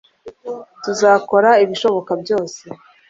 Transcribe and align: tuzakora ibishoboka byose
tuzakora 0.83 1.49
ibishoboka 1.63 2.11
byose 2.21 2.61